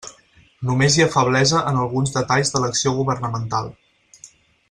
[0.69, 3.73] Només hi ha feblesa en alguns detalls de l'acció governamental.